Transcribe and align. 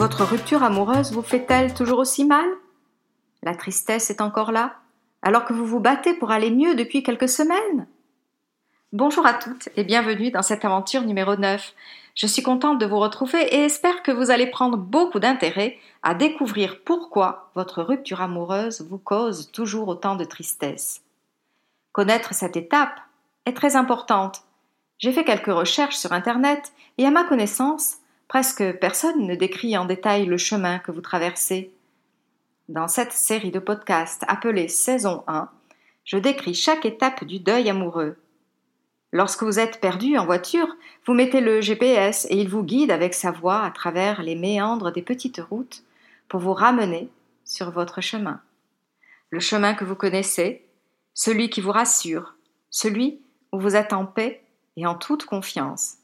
Votre 0.00 0.24
rupture 0.24 0.62
amoureuse 0.62 1.12
vous 1.12 1.20
fait-elle 1.20 1.74
toujours 1.74 1.98
aussi 1.98 2.24
mal? 2.24 2.48
La 3.42 3.54
tristesse 3.54 4.08
est 4.08 4.22
encore 4.22 4.50
là, 4.50 4.76
alors 5.20 5.44
que 5.44 5.52
vous 5.52 5.66
vous 5.66 5.78
battez 5.78 6.14
pour 6.14 6.30
aller 6.30 6.50
mieux 6.50 6.74
depuis 6.74 7.02
quelques 7.02 7.28
semaines? 7.28 7.86
Bonjour 8.94 9.26
à 9.26 9.34
toutes 9.34 9.68
et 9.76 9.84
bienvenue 9.84 10.30
dans 10.30 10.40
cette 10.40 10.64
aventure 10.64 11.02
numéro 11.02 11.36
9. 11.36 11.74
Je 12.14 12.26
suis 12.26 12.42
contente 12.42 12.78
de 12.78 12.86
vous 12.86 12.98
retrouver 12.98 13.42
et 13.54 13.66
espère 13.66 14.02
que 14.02 14.10
vous 14.10 14.30
allez 14.30 14.46
prendre 14.46 14.78
beaucoup 14.78 15.18
d'intérêt 15.18 15.76
à 16.02 16.14
découvrir 16.14 16.82
pourquoi 16.82 17.50
votre 17.54 17.82
rupture 17.82 18.22
amoureuse 18.22 18.80
vous 18.80 18.96
cause 18.96 19.50
toujours 19.52 19.88
autant 19.88 20.16
de 20.16 20.24
tristesse. 20.24 21.02
Connaître 21.92 22.32
cette 22.32 22.56
étape 22.56 22.98
est 23.44 23.52
très 23.52 23.76
importante. 23.76 24.44
J'ai 24.96 25.12
fait 25.12 25.24
quelques 25.24 25.52
recherches 25.52 25.96
sur 25.96 26.14
Internet 26.14 26.72
et 26.96 27.04
à 27.04 27.10
ma 27.10 27.24
connaissance, 27.24 27.98
presque 28.30 28.78
personne 28.78 29.26
ne 29.26 29.34
décrit 29.34 29.76
en 29.76 29.86
détail 29.86 30.24
le 30.24 30.38
chemin 30.38 30.78
que 30.78 30.92
vous 30.92 31.00
traversez. 31.00 31.74
Dans 32.68 32.86
cette 32.86 33.10
série 33.10 33.50
de 33.50 33.58
podcasts 33.58 34.24
appelée 34.28 34.68
Saison 34.68 35.24
1, 35.26 35.48
je 36.04 36.16
décris 36.16 36.54
chaque 36.54 36.86
étape 36.86 37.24
du 37.24 37.40
deuil 37.40 37.68
amoureux. 37.68 38.16
Lorsque 39.10 39.42
vous 39.42 39.58
êtes 39.58 39.80
perdu 39.80 40.16
en 40.16 40.26
voiture, 40.26 40.68
vous 41.06 41.12
mettez 41.12 41.40
le 41.40 41.60
GPS 41.60 42.28
et 42.30 42.36
il 42.36 42.48
vous 42.48 42.62
guide 42.62 42.92
avec 42.92 43.14
sa 43.14 43.32
voix 43.32 43.64
à 43.64 43.72
travers 43.72 44.22
les 44.22 44.36
méandres 44.36 44.92
des 44.92 45.02
petites 45.02 45.42
routes 45.50 45.82
pour 46.28 46.38
vous 46.38 46.54
ramener 46.54 47.08
sur 47.44 47.72
votre 47.72 48.00
chemin. 48.00 48.40
Le 49.30 49.40
chemin 49.40 49.74
que 49.74 49.84
vous 49.84 49.96
connaissez, 49.96 50.64
celui 51.14 51.50
qui 51.50 51.60
vous 51.60 51.72
rassure, 51.72 52.36
celui 52.70 53.22
où 53.50 53.58
vous 53.58 53.74
êtes 53.74 53.92
en 53.92 54.06
paix 54.06 54.44
et 54.76 54.86
en 54.86 54.94
toute 54.94 55.24
confiance. 55.24 55.99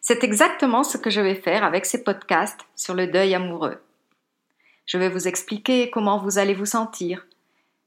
C'est 0.00 0.24
exactement 0.24 0.84
ce 0.84 0.96
que 0.96 1.10
je 1.10 1.20
vais 1.20 1.34
faire 1.34 1.64
avec 1.64 1.86
ces 1.86 2.02
podcasts 2.02 2.60
sur 2.76 2.94
le 2.94 3.06
deuil 3.06 3.34
amoureux. 3.34 3.82
Je 4.86 4.96
vais 4.96 5.08
vous 5.08 5.28
expliquer 5.28 5.90
comment 5.90 6.18
vous 6.18 6.38
allez 6.38 6.54
vous 6.54 6.66
sentir. 6.66 7.26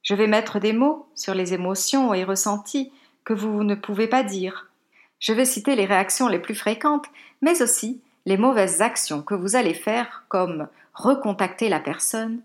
Je 0.03 0.14
vais 0.14 0.28
mettre 0.28 0.59
des 0.59 0.73
mots 0.73 1.08
sur 1.16 1.34
les 1.34 1.53
émotions 1.53 2.14
et 2.14 2.23
ressentis 2.23 2.92
que 3.23 3.34
vous 3.34 3.64
ne 3.64 3.76
pouvez 3.76 4.08
pas 4.08 4.23
dire. 4.23 4.70
Je 5.20 5.34
vais 5.34 5.45
citer 5.45 5.76
les 5.76 5.86
réactions 5.86 6.28
les 6.28 6.40
plus 6.40 6.56
fréquentes, 6.56 7.06
mais 7.42 7.62
aussi 7.62 8.02
les 8.25 8.38
mauvaises 8.38 8.81
actions 8.81 9.22
que 9.22 9.36
vous 9.36 9.56
allez 9.56 9.73
faire, 9.73 10.25
comme 10.28 10.68
recontacter 10.94 11.70
la 11.70 11.80
personne, 11.80 12.42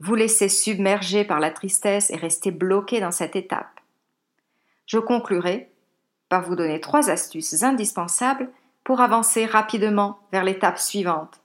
vous 0.00 0.14
laisser 0.14 0.48
submerger 0.48 1.24
par 1.24 1.40
la 1.40 1.50
tristesse 1.50 2.10
et 2.10 2.16
rester 2.16 2.50
bloqué 2.50 3.00
dans 3.00 3.12
cette 3.12 3.36
étape. 3.36 3.80
Je 4.86 4.98
conclurai 4.98 5.70
par 6.28 6.42
vous 6.42 6.56
donner 6.56 6.80
trois 6.80 7.10
astuces 7.10 7.62
indispensables 7.62 8.50
pour 8.84 9.00
avancer 9.00 9.46
rapidement 9.46 10.18
vers 10.32 10.44
l'étape 10.44 10.78
suivante. 10.78 11.40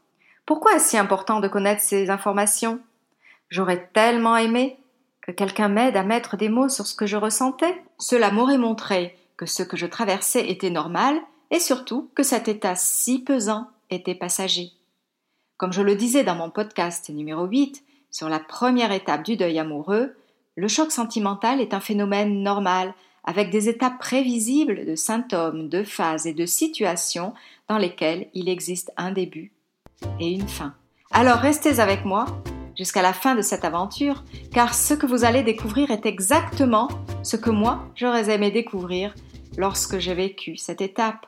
Pourquoi 0.45 0.75
est-ce 0.75 0.89
si 0.89 0.97
important 0.97 1.39
de 1.39 1.47
connaître 1.47 1.81
ces 1.81 2.09
informations? 2.09 2.79
J'aurais 3.49 3.89
tellement 3.93 4.37
aimé 4.37 4.77
que 5.21 5.31
quelqu'un 5.31 5.69
m'aide 5.69 5.97
à 5.97 6.03
mettre 6.03 6.37
des 6.37 6.49
mots 6.49 6.69
sur 6.69 6.85
ce 6.85 6.95
que 6.95 7.07
je 7.07 7.17
ressentais. 7.17 7.81
Cela 7.97 8.31
m'aurait 8.31 8.57
montré 8.57 9.17
que 9.37 9.45
ce 9.45 9.63
que 9.63 9.77
je 9.77 9.87
traversais 9.87 10.49
était 10.49 10.69
normal 10.69 11.19
et 11.51 11.59
surtout 11.59 12.11
que 12.15 12.23
cet 12.23 12.47
état 12.47 12.75
si 12.75 13.23
pesant 13.23 13.67
était 13.89 14.15
passager. 14.15 14.71
Comme 15.57 15.73
je 15.73 15.81
le 15.81 15.95
disais 15.95 16.23
dans 16.23 16.35
mon 16.35 16.49
podcast 16.49 17.09
numéro 17.09 17.45
8 17.45 17.83
sur 18.11 18.29
la 18.29 18.39
première 18.39 18.91
étape 18.91 19.23
du 19.23 19.35
deuil 19.35 19.57
amoureux, 19.59 20.15
le 20.55 20.67
choc 20.67 20.91
sentimental 20.91 21.59
est 21.59 21.73
un 21.73 21.79
phénomène 21.79 22.43
normal 22.43 22.93
avec 23.25 23.49
des 23.49 23.67
étapes 23.67 23.99
prévisibles 23.99 24.85
de 24.85 24.95
symptômes, 24.95 25.67
de 25.67 25.83
phases 25.83 26.27
et 26.27 26.33
de 26.33 26.45
situations 26.45 27.33
dans 27.67 27.77
lesquelles 27.77 28.27
il 28.33 28.47
existe 28.47 28.91
un 28.97 29.11
début 29.11 29.51
et 30.19 30.31
une 30.31 30.47
fin. 30.47 30.75
Alors 31.11 31.39
restez 31.39 31.79
avec 31.79 32.05
moi 32.05 32.25
jusqu'à 32.77 33.01
la 33.01 33.13
fin 33.13 33.35
de 33.35 33.41
cette 33.41 33.65
aventure, 33.65 34.23
car 34.53 34.73
ce 34.73 34.93
que 34.93 35.05
vous 35.05 35.23
allez 35.23 35.43
découvrir 35.43 35.91
est 35.91 36.05
exactement 36.05 36.89
ce 37.23 37.37
que 37.37 37.49
moi 37.49 37.89
j'aurais 37.95 38.29
aimé 38.29 38.51
découvrir 38.51 39.13
lorsque 39.57 39.97
j'ai 39.97 40.13
vécu 40.13 40.57
cette 40.57 40.81
étape. 40.81 41.25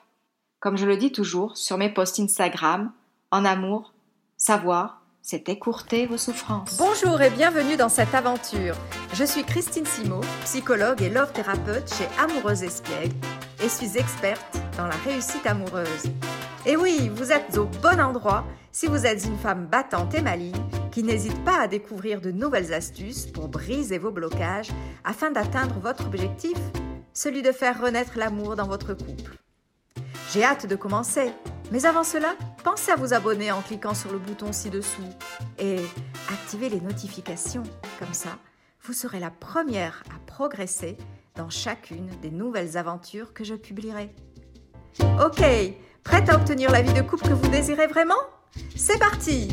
Comme 0.59 0.77
je 0.77 0.85
le 0.85 0.97
dis 0.97 1.11
toujours 1.11 1.55
sur 1.57 1.77
mes 1.77 1.89
posts 1.89 2.19
Instagram, 2.19 2.91
en 3.31 3.45
amour, 3.45 3.93
savoir, 4.37 5.01
c'est 5.29 5.49
écourter 5.49 6.05
vos 6.05 6.17
souffrances. 6.17 6.77
Bonjour 6.77 7.21
et 7.21 7.29
bienvenue 7.29 7.75
dans 7.75 7.89
cette 7.89 8.15
aventure. 8.15 8.77
Je 9.11 9.25
suis 9.25 9.43
Christine 9.43 9.85
Simo, 9.85 10.21
psychologue 10.45 11.01
et 11.01 11.09
love 11.09 11.33
thérapeute 11.33 11.93
chez 11.93 12.07
Amoureuse 12.17 12.63
Espiègle 12.63 13.13
et 13.61 13.67
suis 13.67 13.97
experte 13.97 14.57
dans 14.77 14.87
la 14.87 14.95
réussite 14.95 15.45
amoureuse. 15.45 16.05
Et 16.65 16.77
oui, 16.77 17.11
vous 17.13 17.33
êtes 17.33 17.57
au 17.57 17.65
bon 17.65 17.99
endroit 17.99 18.45
si 18.71 18.87
vous 18.87 19.05
êtes 19.05 19.25
une 19.25 19.37
femme 19.37 19.65
battante 19.65 20.15
et 20.15 20.21
maligne 20.21 20.63
qui 20.93 21.03
n'hésite 21.03 21.43
pas 21.43 21.59
à 21.59 21.67
découvrir 21.67 22.21
de 22.21 22.31
nouvelles 22.31 22.73
astuces 22.73 23.25
pour 23.25 23.49
briser 23.49 23.97
vos 23.97 24.11
blocages 24.11 24.69
afin 25.03 25.29
d'atteindre 25.29 25.75
votre 25.81 26.05
objectif, 26.05 26.57
celui 27.11 27.41
de 27.41 27.51
faire 27.51 27.81
renaître 27.81 28.17
l'amour 28.17 28.55
dans 28.55 28.67
votre 28.67 28.93
couple. 28.93 29.35
J'ai 30.31 30.45
hâte 30.45 30.67
de 30.67 30.75
commencer 30.77 31.33
mais 31.71 31.85
avant 31.85 32.05
cela, 32.05 32.35
pensez 32.69 32.91
à 32.91 32.97
vous 32.97 33.13
abonner 33.13 33.49
en 33.49 33.61
cliquant 33.61 33.93
sur 33.93 34.11
le 34.11 34.19
bouton 34.19 34.51
ci-dessous 34.51 35.09
et 35.57 35.77
activez 36.27 36.67
les 36.67 36.81
notifications. 36.81 37.63
Comme 37.97 38.13
ça, 38.13 38.39
vous 38.81 38.91
serez 38.91 39.21
la 39.21 39.31
première 39.31 40.03
à 40.13 40.19
progresser 40.25 40.97
dans 41.35 41.49
chacune 41.49 42.09
des 42.21 42.29
nouvelles 42.29 42.75
aventures 42.75 43.33
que 43.33 43.45
je 43.45 43.55
publierai. 43.55 44.13
Ok, 44.99 45.41
prête 46.03 46.27
à 46.27 46.35
obtenir 46.35 46.69
la 46.69 46.81
vie 46.81 46.91
de 46.91 47.01
couple 47.03 47.29
que 47.29 47.33
vous 47.33 47.47
désirez 47.47 47.87
vraiment? 47.87 48.19
C'est 48.75 48.99
parti 48.99 49.47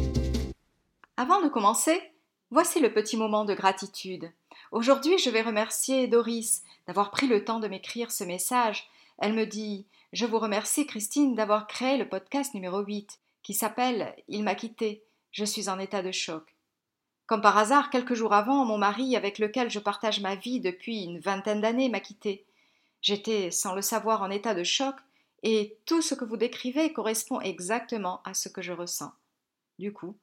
Avant 1.17 1.41
de 1.41 1.49
commencer, 1.49 2.03
voici 2.51 2.81
le 2.81 2.93
petit 2.93 3.17
moment 3.17 3.45
de 3.45 3.55
gratitude. 3.55 4.29
Aujourd'hui, 4.73 5.19
je 5.19 5.31
vais 5.31 5.43
remercier 5.43 6.09
Doris 6.09 6.65
d'avoir 6.89 7.13
pris 7.13 7.29
le 7.29 7.45
temps 7.45 7.61
de 7.61 7.69
m'écrire 7.69 8.11
ce 8.11 8.25
message. 8.25 8.89
Elle 9.19 9.35
me 9.35 9.47
dit 9.47 9.87
je 10.15 10.27
vous 10.27 10.39
remercie, 10.39 10.87
Christine, 10.87 11.35
d'avoir 11.35 11.67
créé 11.67 11.97
le 11.97 12.09
podcast 12.09 12.55
numéro 12.55 12.81
8, 12.81 13.19
qui 13.43 13.53
s'appelle 13.53 14.15
Il 14.29 14.45
m'a 14.45 14.55
quitté, 14.55 15.03
je 15.33 15.45
suis 15.45 15.69
en 15.69 15.81
état 15.81 16.03
de 16.03 16.13
choc. 16.13 16.55
Comme 17.27 17.41
par 17.41 17.59
hasard, 17.59 17.91
quelques 17.91 18.15
jours 18.15 18.33
avant, 18.33 18.65
mon 18.65 18.79
mari, 18.79 19.17
avec 19.17 19.41
lequel 19.41 19.71
je 19.71 19.81
partage 19.81 20.21
ma 20.21 20.37
vie 20.37 20.61
depuis 20.61 21.03
une 21.03 21.19
vingtaine 21.19 21.61
d'années, 21.61 21.89
m'a 21.89 21.99
quitté. 21.99 22.47
J'étais, 23.03 23.51
sans 23.51 23.75
le 23.75 23.83
savoir, 23.83 24.23
en 24.23 24.31
état 24.31 24.55
de 24.55 24.63
choc, 24.63 24.95
et 25.43 25.79
tout 25.85 26.01
ce 26.01 26.15
que 26.15 26.25
vous 26.25 26.37
décrivez 26.37 26.93
correspond 26.93 27.41
exactement 27.41 28.23
à 28.23 28.35
ce 28.35 28.49
que 28.49 28.63
je 28.63 28.73
ressens. 28.73 29.13
Du 29.81 29.93
coup, 29.93 30.17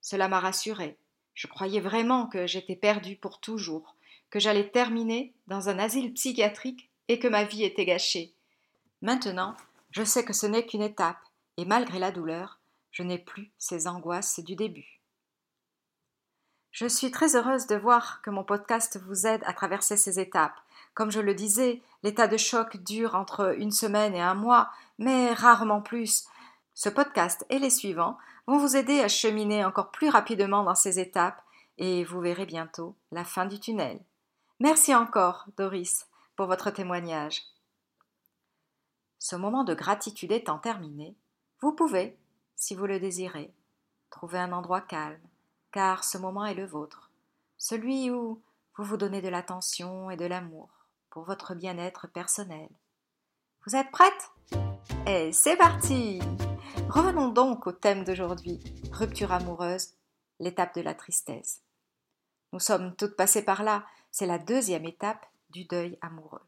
cela 0.00 0.26
m'a 0.26 0.40
rassurée. 0.40 0.98
Je 1.34 1.46
croyais 1.46 1.80
vraiment 1.80 2.26
que 2.26 2.48
j'étais 2.48 2.74
perdue 2.74 3.14
pour 3.14 3.38
toujours, 3.38 3.94
que 4.28 4.40
j'allais 4.40 4.70
terminer 4.70 5.34
dans 5.46 5.68
un 5.68 5.78
asile 5.78 6.12
psychiatrique 6.14 6.90
et 7.06 7.20
que 7.20 7.28
ma 7.28 7.44
vie 7.44 7.62
était 7.62 7.86
gâchée. 7.86 8.35
Maintenant, 9.06 9.54
je 9.92 10.02
sais 10.02 10.24
que 10.24 10.32
ce 10.32 10.46
n'est 10.46 10.66
qu'une 10.66 10.82
étape, 10.82 11.20
et 11.58 11.64
malgré 11.64 12.00
la 12.00 12.10
douleur, 12.10 12.58
je 12.90 13.04
n'ai 13.04 13.18
plus 13.18 13.52
ces 13.56 13.86
angoisses 13.86 14.40
du 14.40 14.56
début. 14.56 15.00
Je 16.72 16.88
suis 16.88 17.12
très 17.12 17.36
heureuse 17.36 17.68
de 17.68 17.76
voir 17.76 18.20
que 18.22 18.30
mon 18.30 18.42
podcast 18.42 18.98
vous 19.06 19.28
aide 19.28 19.42
à 19.46 19.52
traverser 19.52 19.96
ces 19.96 20.18
étapes. 20.18 20.58
Comme 20.92 21.12
je 21.12 21.20
le 21.20 21.34
disais, 21.34 21.82
l'état 22.02 22.26
de 22.26 22.36
choc 22.36 22.78
dure 22.78 23.14
entre 23.14 23.54
une 23.56 23.70
semaine 23.70 24.16
et 24.16 24.20
un 24.20 24.34
mois, 24.34 24.72
mais 24.98 25.32
rarement 25.32 25.82
plus. 25.82 26.24
Ce 26.74 26.88
podcast 26.88 27.46
et 27.48 27.60
les 27.60 27.70
suivants 27.70 28.18
vont 28.48 28.58
vous 28.58 28.74
aider 28.74 28.98
à 28.98 29.08
cheminer 29.08 29.64
encore 29.64 29.92
plus 29.92 30.08
rapidement 30.08 30.64
dans 30.64 30.74
ces 30.74 30.98
étapes 30.98 31.40
et 31.78 32.02
vous 32.02 32.20
verrez 32.20 32.44
bientôt 32.44 32.96
la 33.12 33.24
fin 33.24 33.46
du 33.46 33.60
tunnel. 33.60 34.00
Merci 34.58 34.96
encore, 34.96 35.46
Doris, 35.56 36.08
pour 36.34 36.46
votre 36.46 36.72
témoignage. 36.72 37.44
Ce 39.28 39.34
moment 39.34 39.64
de 39.64 39.74
gratitude 39.74 40.30
étant 40.30 40.58
terminé, 40.58 41.16
vous 41.60 41.72
pouvez, 41.72 42.16
si 42.54 42.76
vous 42.76 42.86
le 42.86 43.00
désirez, 43.00 43.52
trouver 44.08 44.38
un 44.38 44.52
endroit 44.52 44.80
calme, 44.80 45.18
car 45.72 46.04
ce 46.04 46.16
moment 46.16 46.46
est 46.46 46.54
le 46.54 46.64
vôtre, 46.64 47.10
celui 47.58 48.08
où 48.12 48.40
vous 48.76 48.84
vous 48.84 48.96
donnez 48.96 49.20
de 49.22 49.28
l'attention 49.28 50.12
et 50.12 50.16
de 50.16 50.26
l'amour 50.26 50.68
pour 51.10 51.24
votre 51.24 51.56
bien-être 51.56 52.06
personnel. 52.06 52.68
Vous 53.66 53.74
êtes 53.74 53.90
prête? 53.90 54.30
Et 55.08 55.32
c'est 55.32 55.56
parti 55.56 56.20
Revenons 56.88 57.30
donc 57.30 57.66
au 57.66 57.72
thème 57.72 58.04
d'aujourd'hui, 58.04 58.60
rupture 58.92 59.32
amoureuse, 59.32 59.94
l'étape 60.38 60.76
de 60.76 60.82
la 60.82 60.94
tristesse. 60.94 61.62
Nous 62.52 62.60
sommes 62.60 62.94
toutes 62.94 63.16
passées 63.16 63.44
par 63.44 63.64
là, 63.64 63.84
c'est 64.12 64.26
la 64.26 64.38
deuxième 64.38 64.84
étape 64.84 65.26
du 65.50 65.64
deuil 65.64 65.98
amoureux. 66.00 66.46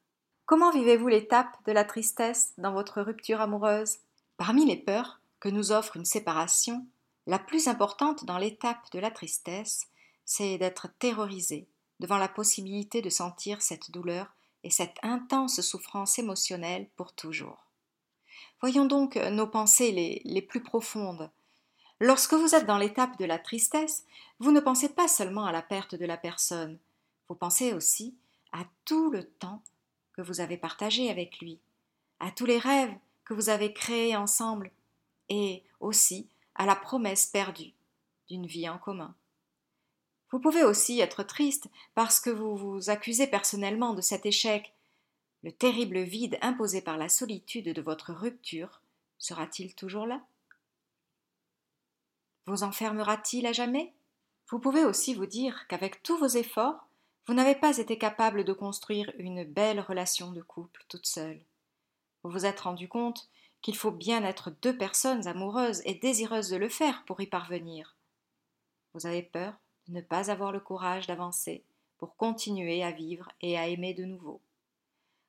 Comment 0.48 0.70
vivez-vous 0.70 1.08
l'étape 1.08 1.58
de 1.66 1.72
la 1.72 1.84
tristesse 1.84 2.54
dans 2.56 2.72
votre 2.72 3.02
rupture 3.02 3.42
amoureuse? 3.42 3.98
Parmi 4.38 4.64
les 4.64 4.78
peurs 4.78 5.20
que 5.40 5.50
nous 5.50 5.72
offre 5.72 5.98
une 5.98 6.06
séparation, 6.06 6.86
la 7.26 7.38
plus 7.38 7.68
importante 7.68 8.24
dans 8.24 8.38
l'étape 8.38 8.90
de 8.92 8.98
la 8.98 9.10
tristesse, 9.10 9.88
c'est 10.24 10.56
d'être 10.56 10.88
terrorisé 11.00 11.68
devant 12.00 12.16
la 12.16 12.28
possibilité 12.28 13.02
de 13.02 13.10
sentir 13.10 13.60
cette 13.60 13.90
douleur 13.90 14.34
et 14.64 14.70
cette 14.70 14.96
intense 15.02 15.60
souffrance 15.60 16.18
émotionnelle 16.18 16.88
pour 16.96 17.12
toujours. 17.12 17.66
Voyons 18.62 18.86
donc 18.86 19.16
nos 19.16 19.48
pensées 19.48 19.92
les, 19.92 20.22
les 20.24 20.40
plus 20.40 20.62
profondes. 20.62 21.30
Lorsque 22.00 22.32
vous 22.32 22.54
êtes 22.54 22.64
dans 22.64 22.78
l'étape 22.78 23.18
de 23.18 23.26
la 23.26 23.38
tristesse, 23.38 24.06
vous 24.38 24.50
ne 24.50 24.60
pensez 24.60 24.88
pas 24.88 25.08
seulement 25.08 25.44
à 25.44 25.52
la 25.52 25.60
perte 25.60 25.94
de 25.94 26.06
la 26.06 26.16
personne, 26.16 26.78
vous 27.28 27.34
pensez 27.34 27.74
aussi 27.74 28.14
à 28.52 28.64
tout 28.86 29.10
le 29.10 29.24
temps 29.24 29.62
que 30.18 30.22
vous 30.22 30.40
avez 30.40 30.56
partagé 30.56 31.10
avec 31.10 31.38
lui, 31.38 31.60
à 32.18 32.32
tous 32.32 32.44
les 32.44 32.58
rêves 32.58 32.92
que 33.24 33.34
vous 33.34 33.50
avez 33.50 33.72
créés 33.72 34.16
ensemble, 34.16 34.72
et 35.28 35.62
aussi 35.78 36.28
à 36.56 36.66
la 36.66 36.74
promesse 36.74 37.26
perdue 37.26 37.72
d'une 38.28 38.44
vie 38.44 38.68
en 38.68 38.78
commun. 38.78 39.14
Vous 40.32 40.40
pouvez 40.40 40.64
aussi 40.64 40.98
être 40.98 41.22
triste 41.22 41.68
parce 41.94 42.18
que 42.18 42.30
vous 42.30 42.56
vous 42.56 42.90
accusez 42.90 43.28
personnellement 43.28 43.94
de 43.94 44.00
cet 44.00 44.26
échec. 44.26 44.74
Le 45.44 45.52
terrible 45.52 46.00
vide 46.00 46.36
imposé 46.42 46.80
par 46.80 46.96
la 46.96 47.08
solitude 47.08 47.72
de 47.72 47.80
votre 47.80 48.12
rupture 48.12 48.80
sera-t-il 49.18 49.72
toujours 49.76 50.06
là? 50.06 50.20
Vous 52.46 52.64
enfermera-t-il 52.64 53.46
à 53.46 53.52
jamais? 53.52 53.94
Vous 54.48 54.58
pouvez 54.58 54.84
aussi 54.84 55.14
vous 55.14 55.26
dire 55.26 55.68
qu'avec 55.68 56.02
tous 56.02 56.18
vos 56.18 56.26
efforts, 56.26 56.87
vous 57.28 57.34
n'avez 57.34 57.54
pas 57.54 57.76
été 57.76 57.98
capable 57.98 58.42
de 58.42 58.54
construire 58.54 59.12
une 59.18 59.44
belle 59.44 59.80
relation 59.80 60.32
de 60.32 60.40
couple 60.40 60.82
toute 60.88 61.04
seule. 61.04 61.38
Vous 62.22 62.30
vous 62.30 62.46
êtes 62.46 62.60
rendu 62.60 62.88
compte 62.88 63.28
qu'il 63.60 63.76
faut 63.76 63.90
bien 63.90 64.24
être 64.24 64.50
deux 64.62 64.74
personnes 64.74 65.28
amoureuses 65.28 65.82
et 65.84 65.92
désireuses 65.92 66.48
de 66.48 66.56
le 66.56 66.70
faire 66.70 67.04
pour 67.04 67.20
y 67.20 67.26
parvenir. 67.26 67.96
Vous 68.94 69.06
avez 69.06 69.22
peur 69.22 69.52
de 69.88 69.92
ne 69.92 70.00
pas 70.00 70.30
avoir 70.30 70.52
le 70.52 70.60
courage 70.60 71.06
d'avancer 71.06 71.64
pour 71.98 72.16
continuer 72.16 72.82
à 72.82 72.92
vivre 72.92 73.30
et 73.42 73.58
à 73.58 73.68
aimer 73.68 73.92
de 73.92 74.06
nouveau. 74.06 74.40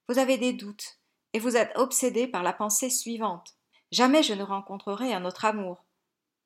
Vous 0.08 0.20
avez 0.20 0.38
des 0.38 0.54
doutes 0.54 1.00
et 1.34 1.40
vous 1.40 1.58
êtes 1.58 1.78
obsédé 1.78 2.28
par 2.28 2.44
la 2.44 2.54
pensée 2.54 2.90
suivante. 2.90 3.56
Jamais 3.92 4.24
je 4.24 4.34
ne 4.34 4.44
rencontrerai 4.44 5.14
un 5.14 5.26
autre 5.26 5.44
amour. 5.44 5.84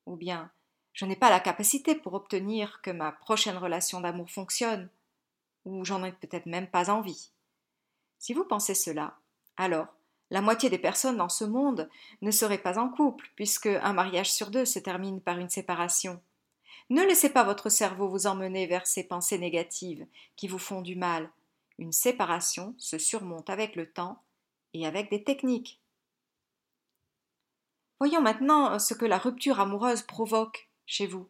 Ou 0.07 0.15
bien, 0.15 0.50
je 0.94 1.05
n'ai 1.05 1.15
pas 1.15 1.29
la 1.29 1.39
capacité 1.39 1.94
pour 1.94 2.15
obtenir 2.15 2.81
que 2.81 2.89
ma 2.89 3.11
prochaine 3.11 3.57
relation 3.57 4.01
d'amour 4.01 4.31
fonctionne. 4.31 4.89
Ou 5.65 5.86
j'en 5.86 6.04
ai 6.04 6.12
peut-être 6.12 6.45
même 6.45 6.68
pas 6.68 6.89
envie. 6.89 7.31
Si 8.19 8.33
vous 8.33 8.45
pensez 8.45 8.74
cela, 8.74 9.18
alors 9.57 9.88
la 10.30 10.42
moitié 10.42 10.69
des 10.69 10.80
personnes 10.80 11.18
dans 11.18 11.30
ce 11.30 11.44
monde 11.44 11.89
ne 12.21 12.31
seraient 12.31 12.62
pas 12.62 12.80
en 12.80 12.89
couple, 12.89 13.30
puisque 13.36 13.68
un 13.68 13.94
mariage 13.94 14.31
sur 14.31 14.50
deux 14.50 14.65
se 14.65 14.80
termine 14.80 15.21
par 15.21 15.38
une 15.38 15.50
séparation. 15.50 16.21
Ne 16.89 17.04
laissez 17.04 17.30
pas 17.30 17.44
votre 17.44 17.69
cerveau 17.69 18.07
vous 18.07 18.27
emmener 18.27 18.65
vers 18.65 18.88
ces 18.88 19.04
pensées 19.04 19.38
négatives 19.38 20.06
qui 20.36 20.48
vous 20.48 20.57
font 20.57 20.81
du 20.81 20.95
mal. 20.95 21.30
Une 21.77 21.92
séparation 21.92 22.75
se 22.77 22.98
surmonte 22.98 23.50
avec 23.50 23.75
le 23.75 23.92
temps 23.92 24.21
et 24.74 24.86
avec 24.86 25.10
des 25.10 25.24
techniques. 25.24 25.80
Voyons 28.00 28.21
maintenant 28.21 28.80
ce 28.80 28.94
que 28.94 29.06
la 29.06 29.18
rupture 29.18 29.60
amoureuse 29.60 30.01
provoque 30.01 30.69
chez 30.86 31.07
vous. 31.07 31.27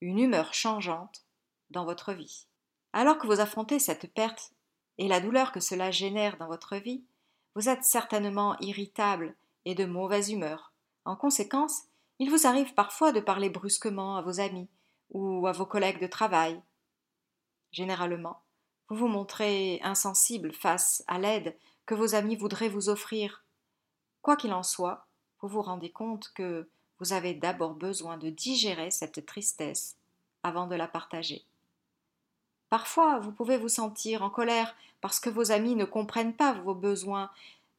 Une 0.00 0.18
humeur 0.18 0.54
changeante 0.54 1.24
dans 1.70 1.84
votre 1.84 2.12
vie. 2.12 2.46
Alors 2.92 3.18
que 3.18 3.26
vous 3.26 3.40
affrontez 3.40 3.78
cette 3.78 4.12
perte 4.12 4.52
et 4.98 5.08
la 5.08 5.20
douleur 5.20 5.52
que 5.52 5.60
cela 5.60 5.90
génère 5.90 6.36
dans 6.36 6.46
votre 6.46 6.76
vie, 6.76 7.04
vous 7.54 7.68
êtes 7.68 7.84
certainement 7.84 8.56
irritable 8.60 9.34
et 9.64 9.74
de 9.74 9.84
mauvaise 9.84 10.30
humeur. 10.30 10.72
En 11.04 11.16
conséquence, 11.16 11.82
il 12.18 12.30
vous 12.30 12.46
arrive 12.46 12.74
parfois 12.74 13.12
de 13.12 13.20
parler 13.20 13.50
brusquement 13.50 14.16
à 14.16 14.22
vos 14.22 14.40
amis 14.40 14.68
ou 15.10 15.46
à 15.46 15.52
vos 15.52 15.66
collègues 15.66 16.00
de 16.00 16.06
travail. 16.06 16.60
Généralement, 17.72 18.42
vous 18.88 18.96
vous 18.96 19.08
montrez 19.08 19.80
insensible 19.82 20.52
face 20.52 21.02
à 21.06 21.18
l'aide 21.18 21.56
que 21.86 21.94
vos 21.94 22.14
amis 22.14 22.36
voudraient 22.36 22.68
vous 22.68 22.90
offrir. 22.90 23.44
Quoi 24.20 24.36
qu'il 24.36 24.52
en 24.52 24.62
soit, 24.62 25.06
vous 25.40 25.48
vous 25.48 25.62
rendez 25.62 25.90
compte 25.90 26.30
que 26.34 26.68
vous 27.00 27.12
avez 27.12 27.34
d'abord 27.34 27.74
besoin 27.74 28.18
de 28.18 28.30
digérer 28.30 28.90
cette 28.90 29.26
tristesse 29.26 29.96
avant 30.42 30.66
de 30.66 30.76
la 30.76 30.86
partager. 30.86 31.44
Parfois, 32.72 33.18
vous 33.18 33.32
pouvez 33.32 33.58
vous 33.58 33.68
sentir 33.68 34.22
en 34.22 34.30
colère 34.30 34.74
parce 35.02 35.20
que 35.20 35.28
vos 35.28 35.52
amis 35.52 35.76
ne 35.76 35.84
comprennent 35.84 36.32
pas 36.32 36.54
vos 36.54 36.74
besoins 36.74 37.30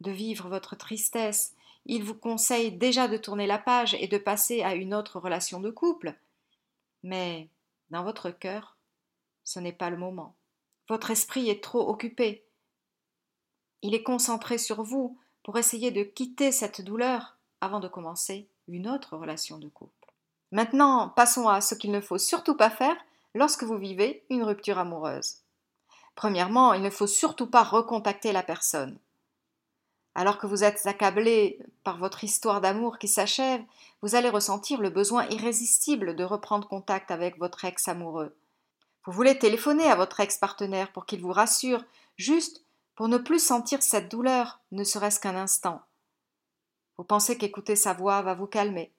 de 0.02 0.12
vivre 0.12 0.50
votre 0.50 0.76
tristesse. 0.76 1.56
Ils 1.88 2.04
vous 2.04 2.14
conseillent 2.14 2.74
déjà 2.74 3.08
de 3.08 3.18
tourner 3.18 3.48
la 3.48 3.58
page 3.58 3.96
et 3.96 4.08
de 4.08 4.20
passer 4.20 4.62
à 4.62 4.76
une 4.76 4.94
autre 4.94 5.20
relation 5.20 5.60
de 5.60 5.72
couple. 5.72 6.14
Mais 7.02 7.48
dans 7.90 8.04
votre 8.04 8.30
cœur, 8.30 8.78
ce 9.44 9.60
n'est 9.60 9.74
pas 9.74 9.90
le 9.90 9.98
moment. 9.98 10.36
Votre 10.88 11.10
esprit 11.10 11.50
est 11.50 11.64
trop 11.64 11.90
occupé. 11.90 12.44
Il 13.82 13.96
est 13.96 14.04
concentré 14.04 14.60
sur 14.60 14.84
vous 14.84 15.18
pour 15.42 15.58
essayer 15.58 15.90
de 15.90 16.04
quitter 16.04 16.52
cette 16.52 16.82
douleur 16.82 17.36
avant 17.62 17.80
de 17.80 17.88
commencer 17.88 18.48
une 18.68 18.88
autre 18.88 19.18
relation 19.18 19.58
de 19.58 19.70
couple. 19.70 20.14
Maintenant, 20.52 21.10
passons 21.10 21.48
à 21.48 21.62
ce 21.62 21.74
qu'il 21.74 21.90
ne 21.90 22.00
faut 22.00 22.20
surtout 22.20 22.56
pas 22.56 22.70
faire 22.70 22.98
lorsque 23.34 23.64
vous 23.64 23.78
vivez 23.78 24.26
une 24.30 24.44
rupture 24.44 24.78
amoureuse. 24.78 25.38
Premièrement, 26.16 26.74
il 26.74 26.82
ne 26.82 26.90
faut 26.90 27.08
surtout 27.08 27.48
pas 27.48 27.64
recontacter 27.64 28.32
la 28.32 28.44
personne. 28.44 29.00
Alors 30.16 30.38
que 30.38 30.46
vous 30.46 30.64
êtes 30.64 30.86
accablé 30.86 31.60
par 31.84 31.98
votre 31.98 32.24
histoire 32.24 32.62
d'amour 32.62 33.00
qui 33.00 33.08
s'achève, 33.08 33.64
vous 34.02 34.16
allez 34.16 34.30
ressentir 34.30 34.80
le 34.80 34.92
besoin 34.92 35.28
irrésistible 35.30 36.16
de 36.16 36.24
reprendre 36.24 36.68
contact 36.68 37.10
avec 37.10 37.40
votre 37.40 37.66
ex 37.66 37.88
amoureux. 37.88 38.36
Vous 39.06 39.12
voulez 39.12 39.38
téléphoner 39.40 39.86
à 39.86 39.96
votre 39.96 40.20
ex 40.20 40.38
partenaire 40.38 40.92
pour 40.92 41.06
qu'il 41.06 41.22
vous 41.22 41.32
rassure, 41.32 41.84
juste 42.16 42.64
pour 42.96 43.08
ne 43.08 43.18
plus 43.18 43.44
sentir 43.44 43.82
cette 43.82 44.10
douleur, 44.10 44.60
ne 44.72 44.84
serait-ce 44.84 45.20
qu'un 45.20 45.36
instant. 45.36 45.82
Vous 46.98 47.04
pensez 47.04 47.38
qu'écouter 47.38 47.76
sa 47.76 47.94
voix 47.94 48.22
va 48.22 48.36
vous 48.36 48.46
calmer 48.46 48.94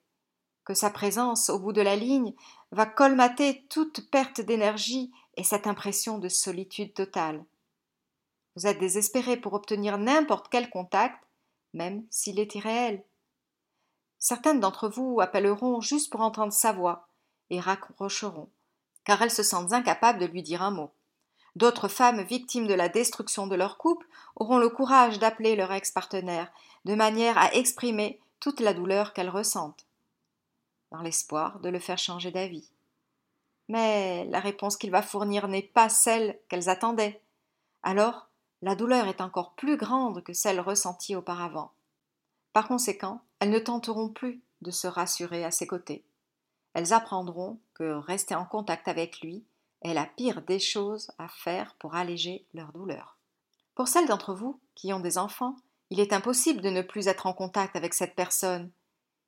que 0.65 0.73
sa 0.73 0.89
présence 0.89 1.49
au 1.49 1.59
bout 1.59 1.71
de 1.71 1.81
la 1.81 1.95
ligne 1.95 2.33
va 2.71 2.87
colmater 2.87 3.65
toute 3.69 4.09
perte 4.09 4.41
d'énergie 4.41 5.11
et 5.37 5.43
cette 5.43 5.67
impression 5.67 6.17
de 6.17 6.27
solitude 6.27 6.93
totale. 6.93 7.45
Vous 8.55 8.67
êtes 8.67 8.79
désespéré 8.79 9.37
pour 9.37 9.53
obtenir 9.53 9.97
n'importe 9.97 10.47
quel 10.49 10.69
contact, 10.69 11.23
même 11.73 12.05
s'il 12.09 12.39
est 12.39 12.55
irréel. 12.55 13.03
Certaines 14.17 14.59
d'entre 14.59 14.89
vous 14.89 15.19
appelleront 15.21 15.81
juste 15.81 16.11
pour 16.11 16.21
entendre 16.21 16.53
sa 16.53 16.71
voix 16.71 17.07
et 17.51 17.59
raccrocheront, 17.59 18.49
car 19.03 19.21
elles 19.21 19.31
se 19.31 19.43
sentent 19.43 19.73
incapables 19.73 20.19
de 20.19 20.25
lui 20.25 20.41
dire 20.41 20.63
un 20.63 20.71
mot. 20.71 20.91
D'autres 21.55 21.87
femmes 21.87 22.21
victimes 22.21 22.67
de 22.67 22.73
la 22.73 22.89
destruction 22.89 23.45
de 23.45 23.55
leur 23.55 23.77
couple 23.77 24.07
auront 24.35 24.57
le 24.57 24.69
courage 24.69 25.19
d'appeler 25.19 25.55
leur 25.55 25.71
ex-partenaire, 25.71 26.51
de 26.85 26.95
manière 26.95 27.37
à 27.37 27.53
exprimer 27.53 28.19
toute 28.39 28.61
la 28.61 28.73
douleur 28.73 29.13
qu'elles 29.13 29.29
ressentent 29.29 29.84
dans 30.91 31.01
l'espoir 31.01 31.59
de 31.59 31.69
le 31.69 31.79
faire 31.79 31.97
changer 31.97 32.31
d'avis. 32.31 32.69
Mais 33.67 34.25
la 34.25 34.39
réponse 34.39 34.77
qu'il 34.77 34.91
va 34.91 35.01
fournir 35.01 35.47
n'est 35.47 35.61
pas 35.61 35.89
celle 35.89 36.39
qu'elles 36.49 36.69
attendaient. 36.69 37.21
Alors, 37.83 38.29
la 38.61 38.75
douleur 38.75 39.07
est 39.07 39.21
encore 39.21 39.53
plus 39.53 39.77
grande 39.77 40.23
que 40.23 40.33
celle 40.33 40.59
ressentie 40.59 41.15
auparavant. 41.15 41.71
Par 42.53 42.67
conséquent, 42.67 43.21
elles 43.39 43.49
ne 43.49 43.59
tenteront 43.59 44.09
plus 44.09 44.41
de 44.61 44.71
se 44.71 44.87
rassurer 44.87 45.43
à 45.43 45.51
ses 45.51 45.67
côtés. 45.67 46.05
Elles 46.73 46.93
apprendront 46.93 47.59
que 47.73 47.93
rester 47.93 48.35
en 48.35 48.45
contact 48.45 48.87
avec 48.87 49.21
lui 49.21 49.43
est 49.81 49.93
la 49.93 50.05
pire 50.05 50.41
des 50.41 50.59
choses 50.59 51.11
à 51.17 51.27
faire 51.27 51.75
pour 51.75 51.95
alléger 51.95 52.45
leur 52.53 52.71
douleur. 52.71 53.17
Pour 53.75 53.87
celles 53.87 54.07
d'entre 54.07 54.33
vous 54.33 54.59
qui 54.73 54.93
ont 54.93 54.99
des 54.99 55.17
enfants, 55.17 55.55
il 55.89 55.99
est 55.99 56.13
impossible 56.13 56.61
de 56.61 56.69
ne 56.69 56.81
plus 56.81 57.07
être 57.07 57.27
en 57.27 57.33
contact 57.33 57.75
avec 57.75 57.93
cette 57.93 58.15
personne. 58.15 58.71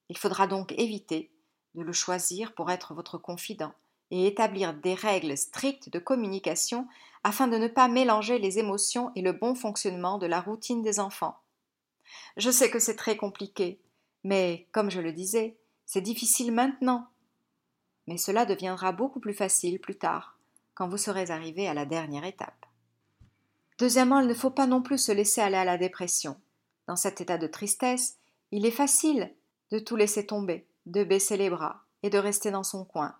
Il 0.09 0.17
faudra 0.17 0.47
donc 0.47 0.71
éviter 0.73 1.31
de 1.77 1.83
le 1.83 1.93
choisir 1.93 2.53
pour 2.53 2.71
être 2.71 2.93
votre 2.93 3.17
confident 3.17 3.71
et 4.09 4.25
établir 4.25 4.73
des 4.73 4.95
règles 4.95 5.37
strictes 5.37 5.89
de 5.89 5.99
communication 5.99 6.87
afin 7.23 7.47
de 7.47 7.57
ne 7.57 7.67
pas 7.67 7.87
mélanger 7.87 8.39
les 8.39 8.57
émotions 8.57 9.11
et 9.15 9.21
le 9.21 9.31
bon 9.31 9.53
fonctionnement 9.53 10.17
de 10.17 10.25
la 10.25 10.41
routine 10.41 10.81
des 10.81 10.99
enfants. 10.99 11.37
Je 12.35 12.49
sais 12.49 12.69
que 12.69 12.79
c'est 12.79 12.95
très 12.95 13.17
compliqué, 13.17 13.79
mais 14.23 14.67
comme 14.71 14.89
je 14.89 15.01
le 15.01 15.11
disais, 15.11 15.57
c'est 15.85 16.01
difficile 16.01 16.51
maintenant. 16.51 17.07
Mais 18.07 18.17
cela 18.17 18.45
deviendra 18.45 18.91
beaucoup 18.91 19.19
plus 19.19 19.33
facile 19.33 19.79
plus 19.79 19.97
tard, 19.97 20.37
quand 20.73 20.87
vous 20.87 20.97
serez 20.97 21.29
arrivé 21.29 21.67
à 21.67 21.73
la 21.73 21.85
dernière 21.85 22.23
étape. 22.23 22.65
Deuxièmement, 23.77 24.19
il 24.19 24.27
ne 24.27 24.33
faut 24.33 24.49
pas 24.49 24.65
non 24.65 24.81
plus 24.81 24.97
se 24.97 25.11
laisser 25.11 25.41
aller 25.41 25.57
à 25.57 25.65
la 25.65 25.77
dépression. 25.77 26.37
Dans 26.87 26.95
cet 26.95 27.21
état 27.21 27.37
de 27.37 27.47
tristesse, 27.47 28.17
il 28.51 28.65
est 28.65 28.71
facile 28.71 29.33
de 29.71 29.79
tout 29.79 29.97
laisser 29.97 30.25
tomber 30.25 30.66
de 30.87 31.03
baisser 31.03 31.35
les 31.37 31.49
bras 31.49 31.83
et 32.01 32.09
de 32.09 32.17
rester 32.17 32.49
dans 32.49 32.63
son 32.63 32.85
coin, 32.85 33.15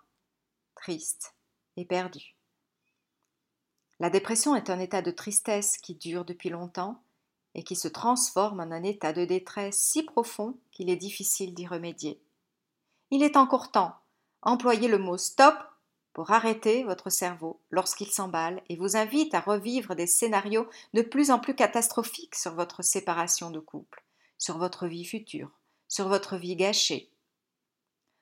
triste 0.75 1.35
et 1.75 1.85
perdu. 1.85 2.35
La 3.99 4.09
dépression 4.09 4.55
est 4.55 4.69
un 4.69 4.79
état 4.79 5.01
de 5.01 5.11
tristesse 5.11 5.77
qui 5.77 5.95
dure 5.95 6.23
depuis 6.23 6.49
longtemps 6.49 7.03
et 7.55 7.63
qui 7.63 7.75
se 7.75 7.87
transforme 7.87 8.61
en 8.61 8.71
un 8.71 8.83
état 8.83 9.11
de 9.11 9.25
détresse 9.25 9.79
si 9.79 10.03
profond 10.03 10.57
qu'il 10.71 10.89
est 10.89 10.95
difficile 10.95 11.53
d'y 11.53 11.67
remédier. 11.67 12.21
Il 13.11 13.23
est 13.23 13.35
encore 13.35 13.71
temps. 13.71 13.95
Employez 14.43 14.87
le 14.87 14.99
mot 14.99 15.17
stop 15.17 15.55
pour 16.13 16.31
arrêter 16.31 16.83
votre 16.83 17.09
cerveau 17.09 17.59
lorsqu'il 17.69 18.11
s'emballe 18.11 18.61
et 18.69 18.77
vous 18.77 18.95
invite 18.95 19.33
à 19.33 19.41
revivre 19.41 19.93
des 19.95 20.07
scénarios 20.07 20.69
de 20.93 21.01
plus 21.01 21.31
en 21.31 21.39
plus 21.39 21.55
catastrophiques 21.55 22.35
sur 22.35 22.53
votre 22.53 22.81
séparation 22.81 23.51
de 23.51 23.59
couple, 23.59 24.05
sur 24.37 24.57
votre 24.57 24.87
vie 24.87 25.05
future, 25.05 25.51
sur 25.87 26.07
votre 26.07 26.37
vie 26.37 26.55
gâchée, 26.55 27.11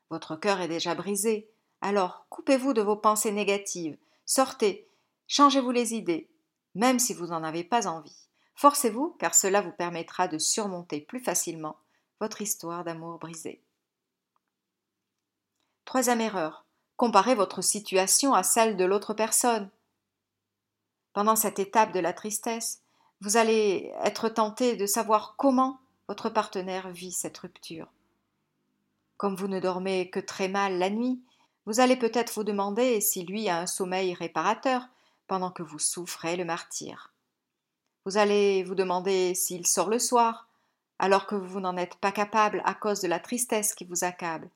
Votre 0.09 0.35
cœur 0.35 0.61
est 0.61 0.67
déjà 0.67 0.95
brisé. 0.95 1.49
Alors 1.81 2.25
coupez-vous 2.29 2.73
de 2.73 2.81
vos 2.81 2.95
pensées 2.95 3.31
négatives, 3.31 3.97
sortez, 4.25 4.89
changez-vous 5.27 5.71
les 5.71 5.93
idées, 5.93 6.29
même 6.73 6.99
si 6.99 7.13
vous 7.13 7.27
n'en 7.27 7.43
avez 7.43 7.63
pas 7.63 7.87
envie. 7.87 8.27
Forcez-vous, 8.55 9.15
car 9.19 9.35
cela 9.35 9.61
vous 9.61 9.71
permettra 9.71 10.27
de 10.27 10.37
surmonter 10.37 11.01
plus 11.01 11.19
facilement 11.19 11.77
votre 12.19 12.41
histoire 12.41 12.83
d'amour 12.83 13.19
brisée. 13.19 13.61
Troisième 15.83 16.21
erreur. 16.21 16.65
Comparez 16.97 17.35
votre 17.35 17.61
situation 17.61 18.33
à 18.33 18.43
celle 18.43 18.77
de 18.77 18.85
l'autre 18.85 19.13
personne. 19.13 19.69
Pendant 21.13 21.35
cette 21.35 21.59
étape 21.59 21.91
de 21.91 21.99
la 21.99 22.13
tristesse, 22.13 22.81
vous 23.21 23.37
allez 23.37 23.93
être 24.03 24.29
tenté 24.29 24.75
de 24.75 24.85
savoir 24.85 25.35
comment 25.37 25.79
votre 26.07 26.29
partenaire 26.29 26.89
vit 26.89 27.11
cette 27.11 27.37
rupture. 27.37 27.87
Comme 29.17 29.35
vous 29.35 29.47
ne 29.47 29.59
dormez 29.59 30.09
que 30.09 30.19
très 30.19 30.47
mal 30.47 30.77
la 30.77 30.89
nuit, 30.89 31.21
vous 31.65 31.79
allez 31.79 31.95
peut-être 31.95 32.33
vous 32.33 32.43
demander 32.43 33.01
si 33.01 33.23
lui 33.23 33.49
a 33.49 33.59
un 33.59 33.67
sommeil 33.67 34.13
réparateur 34.13 34.87
pendant 35.27 35.51
que 35.51 35.63
vous 35.63 35.79
souffrez 35.79 36.35
le 36.35 36.45
martyr. 36.45 37.13
Vous 38.05 38.17
allez 38.17 38.63
vous 38.63 38.75
demander 38.75 39.33
s'il 39.33 39.65
sort 39.65 39.89
le 39.89 39.97
soir, 39.97 40.47
alors 40.99 41.25
que 41.25 41.35
vous 41.35 41.59
n'en 41.59 41.77
êtes 41.77 41.95
pas 41.95 42.11
capable 42.11 42.61
à 42.65 42.73
cause 42.73 43.01
de 43.01 43.07
la 43.07 43.19
tristesse 43.19 43.73
qui 43.73 43.85
vous 43.85 44.03
accable. 44.03 44.49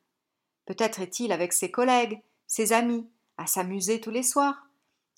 Peut-être 0.65 1.01
est-il 1.01 1.31
avec 1.31 1.51
ses 1.51 1.71
collègues, 1.71 2.21
ses 2.45 2.73
amis, 2.73 3.07
à 3.37 3.47
s'amuser 3.47 4.01
tous 4.01 4.11
les 4.11 4.23
soirs. 4.23 4.67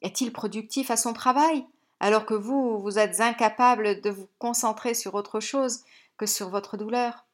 Est-il 0.02 0.32
productif 0.32 0.92
à 0.92 0.98
son 0.98 1.14
travail, 1.14 1.66
alors 2.00 2.26
que 2.26 2.34
vous, 2.34 2.80
vous 2.80 2.98
êtes 2.98 3.20
incapable 3.20 4.00
de 4.02 4.10
vous 4.10 4.30
concentrer 4.40 4.94
sur 4.94 5.14
autre 5.16 5.40
chose 5.40 5.84
que 6.18 6.26
sur 6.26 6.50
votre 6.50 6.78
douleur? 6.78 7.26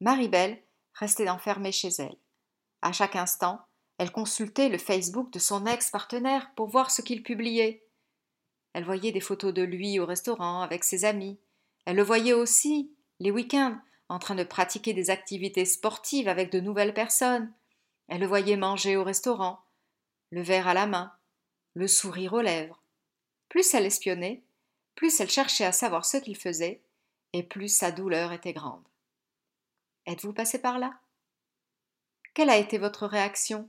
Marie-Belle 0.00 0.60
restait 0.94 1.28
enfermée 1.28 1.72
chez 1.72 1.90
elle. 1.98 2.16
À 2.82 2.92
chaque 2.92 3.16
instant, 3.16 3.60
elle 3.98 4.10
consultait 4.10 4.68
le 4.68 4.78
Facebook 4.78 5.32
de 5.32 5.38
son 5.38 5.66
ex-partenaire 5.66 6.50
pour 6.56 6.68
voir 6.68 6.90
ce 6.90 7.02
qu'il 7.02 7.22
publiait. 7.22 7.84
Elle 8.72 8.84
voyait 8.84 9.12
des 9.12 9.20
photos 9.20 9.52
de 9.54 9.62
lui 9.62 9.98
au 9.98 10.06
restaurant 10.06 10.62
avec 10.62 10.82
ses 10.84 11.04
amis. 11.04 11.38
Elle 11.84 11.96
le 11.96 12.02
voyait 12.02 12.32
aussi, 12.32 12.92
les 13.20 13.30
week-ends, 13.30 13.78
en 14.08 14.18
train 14.18 14.34
de 14.34 14.44
pratiquer 14.44 14.92
des 14.92 15.10
activités 15.10 15.64
sportives 15.64 16.28
avec 16.28 16.50
de 16.50 16.60
nouvelles 16.60 16.94
personnes. 16.94 17.52
Elle 18.08 18.20
le 18.20 18.26
voyait 18.26 18.56
manger 18.56 18.96
au 18.96 19.04
restaurant, 19.04 19.60
le 20.30 20.42
verre 20.42 20.68
à 20.68 20.74
la 20.74 20.86
main, 20.86 21.12
le 21.74 21.86
sourire 21.86 22.32
aux 22.32 22.40
lèvres. 22.40 22.82
Plus 23.48 23.72
elle 23.74 23.86
espionnait, 23.86 24.42
plus 24.94 25.20
elle 25.20 25.30
cherchait 25.30 25.64
à 25.64 25.72
savoir 25.72 26.04
ce 26.04 26.16
qu'il 26.16 26.36
faisait, 26.36 26.82
et 27.32 27.42
plus 27.42 27.68
sa 27.68 27.90
douleur 27.90 28.32
était 28.32 28.52
grande. 28.52 28.82
Êtes-vous 30.06 30.32
passé 30.32 30.60
par 30.60 30.78
là? 30.78 30.94
Quelle 32.34 32.50
a 32.50 32.56
été 32.56 32.78
votre 32.78 33.06
réaction? 33.06 33.68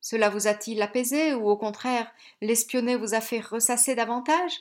Cela 0.00 0.28
vous 0.28 0.46
a-t-il 0.46 0.82
apaisé 0.82 1.34
ou 1.34 1.48
au 1.48 1.56
contraire 1.56 2.10
l'espionner 2.40 2.96
vous 2.96 3.14
a 3.14 3.20
fait 3.20 3.40
ressasser 3.40 3.94
davantage? 3.94 4.52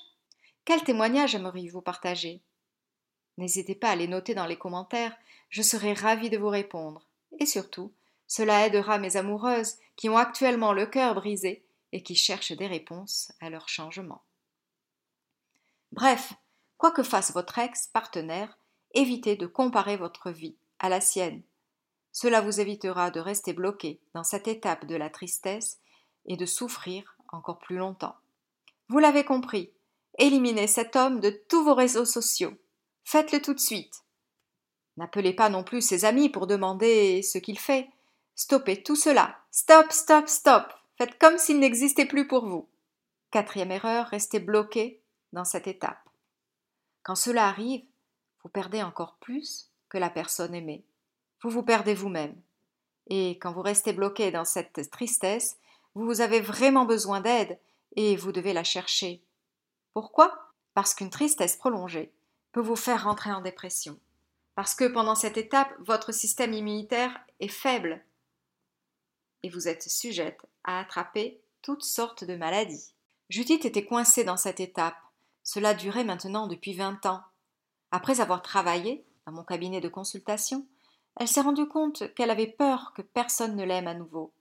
Quel 0.64 0.84
témoignage 0.84 1.36
aimeriez-vous 1.36 1.82
partager? 1.82 2.42
N'hésitez 3.38 3.76
pas 3.76 3.90
à 3.90 3.96
les 3.96 4.08
noter 4.08 4.34
dans 4.34 4.46
les 4.46 4.58
commentaires, 4.58 5.16
je 5.50 5.62
serai 5.62 5.94
ravie 5.94 6.30
de 6.30 6.38
vous 6.38 6.50
répondre. 6.50 7.08
Et 7.40 7.46
surtout, 7.46 7.92
cela 8.28 8.66
aidera 8.66 8.98
mes 8.98 9.18
amoureuses 9.18 9.76
qui 9.96 10.10
ont 10.10 10.18
actuellement 10.18 10.74
le 10.74 10.86
cœur 10.86 11.16
brisé 11.16 11.66
et 11.92 12.04
qui 12.04 12.16
cherchent 12.16 12.52
des 12.52 12.68
réponses 12.68 13.32
à 13.42 13.50
leur 13.50 13.70
changement. 13.70 14.24
Bref, 15.92 16.34
quoi 16.78 16.92
que 16.92 17.04
fasse 17.04 17.32
votre 17.34 17.58
ex-partenaire, 17.60 18.58
évitez 18.94 19.36
de 19.36 19.48
comparer 19.48 19.98
votre 19.98 20.32
vie 20.32 20.58
à 20.80 20.90
la 20.90 21.02
sienne. 21.02 21.42
Cela 22.12 22.42
vous 22.42 22.60
évitera 22.60 23.12
de 23.12 23.20
rester 23.20 23.54
bloqué 23.54 24.00
dans 24.14 24.24
cette 24.24 24.48
étape 24.48 24.86
de 24.86 24.96
la 24.96 25.10
tristesse 25.10 25.80
et 26.26 26.38
de 26.38 26.46
souffrir 26.46 27.18
encore 27.32 27.60
plus 27.60 27.78
longtemps. 27.78 28.16
Vous 28.88 29.00
l'avez 29.00 29.26
compris, 29.26 29.74
éliminez 30.18 30.68
cet 30.68 30.96
homme 30.96 31.20
de 31.20 31.30
tous 31.50 31.64
vos 31.64 31.76
réseaux 31.76 32.06
sociaux. 32.06 32.54
Faites-le 33.04 33.42
tout 33.42 33.54
de 33.54 33.60
suite. 33.60 34.04
N'appelez 34.98 35.34
pas 35.34 35.50
non 35.50 35.64
plus 35.64 35.82
ses 35.82 36.06
amis 36.06 36.30
pour 36.30 36.48
demander 36.48 37.22
ce 37.22 37.38
qu'il 37.38 37.60
fait. 37.60 37.90
Stoppez 38.36 38.82
tout 38.82 38.96
cela. 38.96 39.38
Stop, 39.52 39.92
stop, 39.92 40.28
stop. 40.28 40.74
Faites 40.98 41.20
comme 41.20 41.38
s'il 41.38 41.60
n'existait 41.60 42.06
plus 42.06 42.28
pour 42.28 42.48
vous. 42.48 42.70
Quatrième 43.32 43.72
erreur, 43.72 44.08
restez 44.08 44.40
bloqué 44.40 45.02
dans 45.34 45.44
cette 45.44 45.68
étape. 45.68 46.10
Quand 47.04 47.16
cela 47.16 47.48
arrive, 47.48 47.84
vous 48.44 48.50
perdez 48.50 48.82
encore 48.82 49.18
plus 49.20 49.70
la 50.00 50.10
personne 50.10 50.56
aimée. 50.56 50.84
Vous 51.42 51.50
vous 51.50 51.64
perdez 51.64 51.94
vous-même. 51.94 52.36
Et 53.08 53.38
quand 53.40 53.52
vous 53.52 53.62
restez 53.62 53.94
bloqué 53.94 54.32
dans 54.32 54.46
cette 54.46 54.90
tristesse, 54.90 55.58
vous 55.94 56.22
avez 56.22 56.42
vraiment 56.42 56.86
besoin 56.86 57.22
d'aide 57.22 57.60
et 57.96 58.16
vous 58.16 58.32
devez 58.32 58.54
la 58.54 58.64
chercher. 58.64 59.24
Pourquoi? 59.94 60.54
Parce 60.74 60.94
qu'une 60.94 61.10
tristesse 61.10 61.56
prolongée 61.56 62.12
peut 62.52 62.62
vous 62.62 62.76
faire 62.76 63.04
rentrer 63.04 63.32
en 63.32 63.42
dépression. 63.42 64.00
Parce 64.56 64.76
que 64.76 64.86
pendant 64.86 65.16
cette 65.16 65.38
étape, 65.38 65.74
votre 65.80 66.12
système 66.12 66.54
immunitaire 66.54 67.20
est 67.40 67.48
faible 67.48 68.04
et 69.44 69.50
vous 69.50 69.68
êtes 69.68 69.84
sujette 69.84 70.42
à 70.64 70.80
attraper 70.80 71.40
toutes 71.62 71.84
sortes 71.84 72.24
de 72.24 72.36
maladies. 72.36 72.94
Judith 73.30 73.66
était 73.66 73.86
coincée 73.86 74.24
dans 74.24 74.38
cette 74.38 74.60
étape. 74.60 74.98
Cela 75.44 75.74
durait 75.74 76.04
maintenant 76.04 76.48
depuis 76.48 76.74
vingt 76.74 77.06
ans. 77.06 77.22
Après 77.92 78.22
avoir 78.22 78.42
travaillé 78.42 79.06
dans 79.26 79.32
mon 79.32 79.44
cabinet 79.44 79.82
de 79.82 79.90
consultation, 79.90 80.66
elle 81.16 81.28
s'est 81.28 81.42
rendue 81.42 81.68
compte 81.68 82.14
qu'elle 82.14 82.32
avait 82.32 82.48
peur 82.48 82.94
que 82.94 83.02
personne 83.02 83.56
ne 83.56 83.64
l'aime 83.64 83.88
à 83.88 83.94
nouveau. 83.94 84.34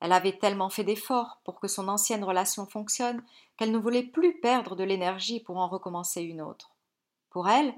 Elle 0.00 0.12
avait 0.12 0.38
tellement 0.38 0.70
fait 0.70 0.84
d'efforts 0.84 1.40
pour 1.44 1.60
que 1.60 1.68
son 1.68 1.88
ancienne 1.88 2.24
relation 2.24 2.66
fonctionne 2.66 3.22
qu'elle 3.56 3.70
ne 3.70 3.78
voulait 3.78 4.02
plus 4.02 4.40
perdre 4.40 4.74
de 4.74 4.84
l'énergie 4.84 5.40
pour 5.40 5.58
en 5.58 5.68
recommencer 5.68 6.22
une 6.22 6.42
autre. 6.42 6.70
Pour 7.30 7.48
elle, 7.48 7.74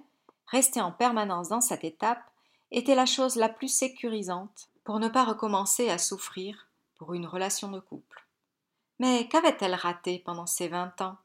rester 0.47 0.81
en 0.81 0.93
permanence 0.93 1.49
dans 1.49 1.61
cette 1.61 1.85
étape 1.85 2.23
était 2.71 2.95
la 2.95 3.07
chose 3.07 3.37
la 3.37 3.49
plus 3.49 3.69
sécurisante 3.69 4.69
pour 4.85 5.01
ne 5.01 5.09
pas 5.09 5.25
recommencer 5.25 5.91
à 5.91 5.99
souffrir 5.99 6.69
pour 6.97 7.15
une 7.15 7.27
relation 7.27 7.71
de 7.71 7.81
couple. 7.81 8.27
Mais 8.99 9.29
qu'avait-elle 9.29 9.75
raté 9.75 10.21
pendant 10.25 10.47
ces 10.47 10.69
vingt 10.69 11.01
ans? 11.01 11.17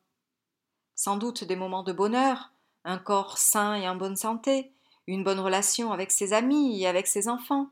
Sans 0.96 1.18
doute 1.18 1.44
des 1.44 1.56
moments 1.56 1.84
de 1.84 1.94
bonheur, 1.94 2.52
un 2.84 2.98
corps 2.98 3.38
sain 3.38 3.76
et 3.76 3.88
en 3.88 3.96
bonne 3.96 4.16
santé, 4.16 4.74
une 5.14 5.24
bonne 5.24 5.40
relation 5.40 5.92
avec 5.92 6.12
ses 6.12 6.34
amis 6.34 6.82
et 6.82 6.88
avec 6.88 7.08
ses 7.08 7.28
enfants. 7.28 7.70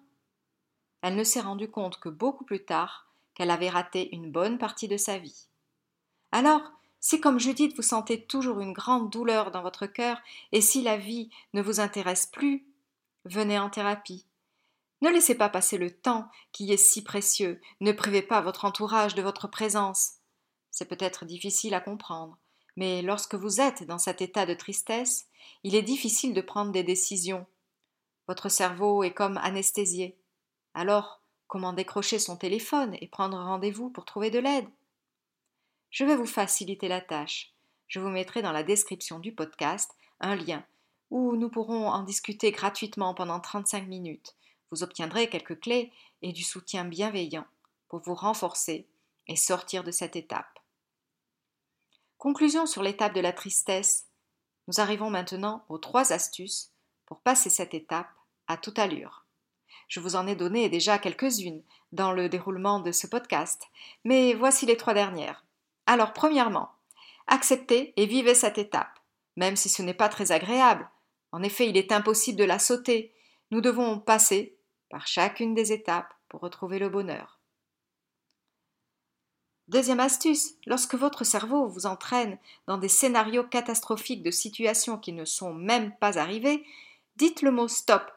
Elle 1.01 1.15
ne 1.15 1.24
s'est 1.24 1.41
rendue 1.41 1.70
compte 1.70 2.00
que 2.00 2.10
beaucoup 2.10 2.44
plus 2.44 2.65
tard 2.65 3.08
qu'elle 3.36 3.51
avait 3.51 3.70
raté 3.70 4.10
une 4.15 4.32
bonne 4.32 4.58
partie 4.58 4.88
de 4.88 4.98
sa 4.98 5.20
vie. 5.20 5.48
Alors, 6.32 6.63
si 7.00 7.22
comme 7.22 7.39
Judith 7.39 7.75
vous 7.75 7.84
sentez 7.84 8.25
toujours 8.25 8.60
une 8.60 8.74
grande 8.74 9.12
douleur 9.12 9.51
dans 9.51 9.62
votre 9.62 9.86
cœur, 9.86 10.20
et 10.51 10.62
si 10.62 10.82
la 10.82 10.98
vie 10.98 11.29
ne 11.53 11.62
vous 11.62 11.79
intéresse 11.79 12.25
plus, 12.25 12.65
venez 13.25 13.60
en 13.60 13.70
thérapie. 13.70 14.25
Ne 15.01 15.10
laissez 15.10 15.36
pas 15.36 15.50
passer 15.50 15.77
le 15.77 15.91
temps 15.91 16.27
qui 16.51 16.74
est 16.74 16.77
si 16.77 17.03
précieux, 17.03 17.62
ne 17.82 17.91
privez 17.91 18.24
pas 18.24 18.41
votre 18.41 18.65
entourage 18.65 19.13
de 19.13 19.22
votre 19.22 19.48
présence. 19.48 20.13
C'est 20.72 20.89
peut-être 20.89 21.24
difficile 21.25 21.75
à 21.75 21.82
comprendre, 21.82 22.39
mais 22.78 23.02
lorsque 23.02 23.36
vous 23.36 23.60
êtes 23.60 23.84
dans 23.84 23.98
cet 23.98 24.22
état 24.22 24.46
de 24.46 24.54
tristesse, 24.54 25.26
il 25.64 25.76
est 25.76 25.82
difficile 25.82 26.34
de 26.34 26.42
prendre 26.42 26.72
des 26.72 26.84
décisions. 26.84 27.46
Votre 28.28 28.50
cerveau 28.50 29.04
est 29.04 29.14
comme 29.14 29.38
anesthésié. 29.38 30.16
Alors, 30.74 31.22
comment 31.48 31.74
décrocher 31.74 32.20
son 32.20 32.38
téléphone 32.38 32.96
et 33.02 33.08
prendre 33.08 33.38
rendez-vous 33.38 33.90
pour 33.90 34.06
trouver 34.06 34.30
de 34.30 34.40
l'aide? 34.40 34.68
Je 35.90 36.06
vais 36.06 36.16
vous 36.16 36.28
faciliter 36.28 36.88
la 36.88 37.02
tâche. 37.02 37.54
Je 37.88 38.00
vous 38.00 38.10
mettrai 38.10 38.42
dans 38.42 38.52
la 38.52 38.64
description 38.64 39.20
du 39.20 39.34
podcast 39.34 39.92
un 40.20 40.36
lien 40.36 40.64
où 41.10 41.36
nous 41.36 41.50
pourrons 41.50 41.88
en 41.88 42.04
discuter 42.04 42.52
gratuitement 42.52 43.14
pendant 43.14 43.40
35 43.40 43.88
minutes. 43.88 44.36
Vous 44.70 44.84
obtiendrez 44.84 45.30
quelques 45.30 45.60
clés 45.62 45.92
et 46.22 46.34
du 46.34 46.44
soutien 46.44 46.86
bienveillant 46.86 47.46
pour 47.88 48.02
vous 48.02 48.16
renforcer 48.16 48.88
et 49.28 49.36
sortir 49.36 49.84
de 49.84 49.92
cette 49.92 50.16
étape. 50.16 50.57
Conclusion 52.18 52.66
sur 52.66 52.82
l'étape 52.82 53.14
de 53.14 53.22
la 53.22 53.32
tristesse. 53.32 54.08
Nous 54.68 54.80
arrivons 54.80 55.12
maintenant 55.12 55.64
aux 55.70 55.78
trois 55.78 56.14
astuces 56.14 56.72
pour 57.06 57.22
passer 57.22 57.52
cette 57.52 57.76
étape 57.76 58.10
à 58.48 58.58
toute 58.58 58.80
allure. 58.80 59.28
Je 59.88 60.00
vous 60.00 60.16
en 60.16 60.26
ai 60.26 60.36
donné 60.36 60.68
déjà 60.68 60.98
quelques-unes 60.98 61.62
dans 61.92 62.12
le 62.12 62.28
déroulement 62.28 62.80
de 62.80 62.92
ce 62.92 63.06
podcast, 63.06 63.68
mais 64.04 64.34
voici 64.34 64.66
les 64.66 64.78
trois 64.78 64.96
dernières. 64.96 65.46
Alors, 65.86 66.12
premièrement, 66.12 66.72
acceptez 67.28 67.94
et 67.98 68.08
vivez 68.08 68.34
cette 68.34 68.58
étape, 68.58 69.00
même 69.36 69.56
si 69.56 69.70
ce 69.70 69.84
n'est 69.84 69.94
pas 69.94 70.10
très 70.10 70.32
agréable. 70.32 70.90
En 71.32 71.44
effet, 71.44 71.70
il 71.70 71.78
est 71.78 71.92
impossible 71.92 72.40
de 72.40 72.46
la 72.46 72.58
sauter. 72.58 73.14
Nous 73.52 73.62
devons 73.62 74.00
passer 74.00 74.58
par 74.90 75.06
chacune 75.06 75.54
des 75.54 75.72
étapes 75.72 76.14
pour 76.30 76.42
retrouver 76.42 76.80
le 76.80 76.90
bonheur. 76.90 77.37
Deuxième 79.68 80.00
astuce, 80.00 80.54
lorsque 80.66 80.96
votre 80.96 81.26
cerveau 81.26 81.68
vous 81.68 81.88
entraîne 81.88 82.38
dans 82.68 82.78
des 82.78 82.88
scénarios 82.88 83.44
catastrophiques 83.44 84.24
de 84.24 84.32
situations 84.32 84.98
qui 84.98 85.12
ne 85.12 85.26
sont 85.26 85.54
même 85.54 85.94
pas 85.98 86.18
arrivées, 86.18 86.64
dites 87.18 87.42
le 87.42 87.52
mot 87.52 87.68
stop 87.68 88.10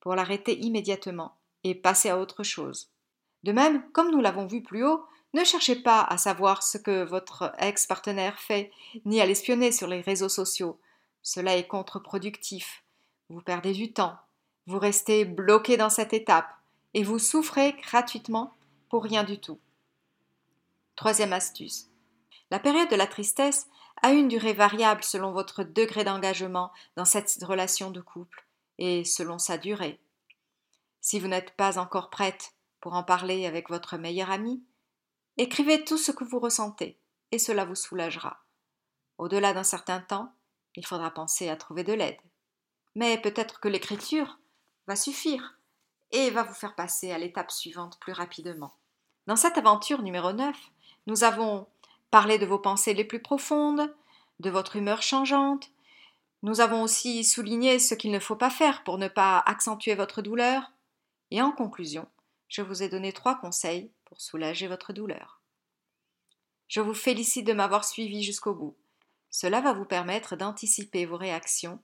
pour 0.00 0.16
l'arrêter 0.16 0.58
immédiatement 0.58 1.36
et 1.62 1.76
passez 1.76 2.08
à 2.08 2.18
autre 2.18 2.42
chose. 2.42 2.90
De 3.44 3.52
même, 3.52 3.88
comme 3.92 4.10
nous 4.10 4.20
l'avons 4.20 4.46
vu 4.46 4.62
plus 4.62 4.84
haut, 4.84 5.04
ne 5.32 5.44
cherchez 5.44 5.76
pas 5.76 6.02
à 6.02 6.18
savoir 6.18 6.64
ce 6.64 6.76
que 6.76 7.04
votre 7.04 7.52
ex-partenaire 7.58 8.40
fait, 8.40 8.72
ni 9.04 9.20
à 9.20 9.26
l'espionner 9.26 9.70
sur 9.70 9.86
les 9.86 10.00
réseaux 10.00 10.28
sociaux. 10.28 10.80
Cela 11.22 11.56
est 11.56 11.68
contre-productif. 11.68 12.82
Vous 13.28 13.40
perdez 13.40 13.72
du 13.72 13.92
temps. 13.92 14.16
Vous 14.66 14.80
restez 14.80 15.24
bloqué 15.24 15.76
dans 15.76 15.90
cette 15.90 16.12
étape 16.12 16.50
et 16.94 17.04
vous 17.04 17.20
souffrez 17.20 17.74
gratuitement 17.74 18.54
pour 18.88 19.04
rien 19.04 19.22
du 19.22 19.38
tout. 19.38 19.60
Troisième 21.00 21.32
astuce. 21.32 21.86
La 22.50 22.58
période 22.58 22.90
de 22.90 22.94
la 22.94 23.06
tristesse 23.06 23.68
a 24.02 24.10
une 24.10 24.28
durée 24.28 24.52
variable 24.52 25.02
selon 25.02 25.32
votre 25.32 25.62
degré 25.64 26.04
d'engagement 26.04 26.70
dans 26.94 27.06
cette 27.06 27.38
relation 27.40 27.90
de 27.90 28.02
couple 28.02 28.46
et 28.76 29.06
selon 29.06 29.38
sa 29.38 29.56
durée. 29.56 29.98
Si 31.00 31.18
vous 31.18 31.26
n'êtes 31.26 31.56
pas 31.56 31.78
encore 31.78 32.10
prête 32.10 32.52
pour 32.82 32.92
en 32.92 33.02
parler 33.02 33.46
avec 33.46 33.70
votre 33.70 33.96
meilleur 33.96 34.30
ami, 34.30 34.62
écrivez 35.38 35.84
tout 35.86 35.96
ce 35.96 36.12
que 36.12 36.22
vous 36.24 36.38
ressentez 36.38 37.00
et 37.32 37.38
cela 37.38 37.64
vous 37.64 37.76
soulagera. 37.76 38.44
Au-delà 39.16 39.54
d'un 39.54 39.64
certain 39.64 40.02
temps, 40.02 40.34
il 40.74 40.84
faudra 40.84 41.10
penser 41.10 41.48
à 41.48 41.56
trouver 41.56 41.82
de 41.82 41.94
l'aide. 41.94 42.20
Mais 42.94 43.16
peut-être 43.16 43.58
que 43.58 43.68
l'écriture 43.68 44.38
va 44.86 44.96
suffire 44.96 45.56
et 46.10 46.28
va 46.28 46.42
vous 46.42 46.52
faire 46.52 46.74
passer 46.74 47.10
à 47.10 47.16
l'étape 47.16 47.52
suivante 47.52 47.98
plus 48.00 48.12
rapidement. 48.12 48.74
Dans 49.26 49.36
cette 49.36 49.58
aventure 49.58 50.02
numéro 50.02 50.32
9, 50.32 50.56
nous 51.10 51.24
avons 51.24 51.66
parlé 52.12 52.38
de 52.38 52.46
vos 52.46 52.60
pensées 52.60 52.94
les 52.94 53.04
plus 53.04 53.20
profondes, 53.20 53.92
de 54.38 54.48
votre 54.48 54.76
humeur 54.76 55.02
changeante. 55.02 55.72
Nous 56.44 56.60
avons 56.60 56.84
aussi 56.84 57.24
souligné 57.24 57.80
ce 57.80 57.96
qu'il 57.96 58.12
ne 58.12 58.20
faut 58.20 58.36
pas 58.36 58.48
faire 58.48 58.84
pour 58.84 58.96
ne 58.96 59.08
pas 59.08 59.40
accentuer 59.40 59.96
votre 59.96 60.22
douleur. 60.22 60.70
Et 61.32 61.42
en 61.42 61.50
conclusion, 61.50 62.06
je 62.46 62.62
vous 62.62 62.84
ai 62.84 62.88
donné 62.88 63.12
trois 63.12 63.34
conseils 63.34 63.90
pour 64.04 64.20
soulager 64.20 64.68
votre 64.68 64.92
douleur. 64.92 65.40
Je 66.68 66.80
vous 66.80 66.94
félicite 66.94 67.44
de 67.44 67.54
m'avoir 67.54 67.84
suivi 67.84 68.22
jusqu'au 68.22 68.54
bout. 68.54 68.76
Cela 69.30 69.60
va 69.60 69.72
vous 69.72 69.84
permettre 69.84 70.36
d'anticiper 70.36 71.06
vos 71.06 71.16
réactions, 71.16 71.80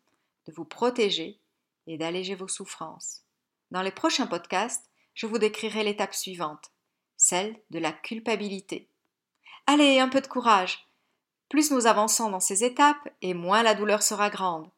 de 0.47 0.53
vous 0.53 0.65
protéger 0.65 1.41
et 1.89 1.99
d'alléger 1.99 2.37
vos 2.37 2.47
souffrances. 2.47 3.25
Dans 3.73 3.83
les 3.83 3.91
prochains 3.91 4.29
podcasts, 4.29 4.89
je 5.15 5.27
vous 5.27 5.39
décrirai 5.39 5.83
l'étape 5.83 6.15
suivante, 6.15 6.71
celle 7.17 7.61
de 7.71 7.81
la 7.81 7.91
culpabilité. 7.91 8.89
Allez, 9.67 9.99
un 9.99 10.09
peu 10.09 10.21
de 10.21 10.27
courage. 10.27 10.87
Plus 11.49 11.71
nous 11.71 11.87
avançons 11.87 12.31
dans 12.31 12.41
ces 12.41 12.65
étapes, 12.65 13.09
et 13.23 13.35
moins 13.35 13.63
la 13.63 13.75
douleur 13.75 14.03
sera 14.03 14.31
grande. 14.31 14.71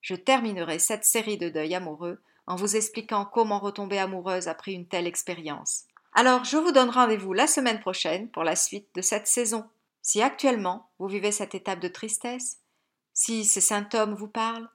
Je 0.00 0.14
terminerai 0.14 0.78
cette 0.78 1.04
série 1.04 1.38
de 1.38 1.48
deuil 1.48 1.74
amoureux 1.74 2.22
en 2.46 2.56
vous 2.56 2.76
expliquant 2.76 3.24
comment 3.24 3.58
retomber 3.58 3.98
amoureuse 3.98 4.48
après 4.48 4.72
une 4.72 4.86
telle 4.86 5.06
expérience. 5.06 5.84
Alors, 6.14 6.44
je 6.44 6.56
vous 6.56 6.72
donne 6.72 6.90
rendez-vous 6.90 7.32
la 7.32 7.46
semaine 7.46 7.80
prochaine 7.80 8.30
pour 8.30 8.44
la 8.44 8.56
suite 8.56 8.88
de 8.94 9.02
cette 9.02 9.26
saison. 9.26 9.68
Si 10.00 10.22
actuellement 10.22 10.90
vous 10.98 11.08
vivez 11.08 11.32
cette 11.32 11.54
étape 11.54 11.80
de 11.80 11.88
tristesse, 11.88 12.58
si 13.12 13.44
ces 13.44 13.60
symptômes 13.60 14.14
vous 14.14 14.28
parlent, 14.28 14.68